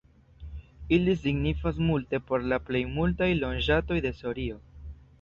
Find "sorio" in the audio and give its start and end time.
4.25-4.63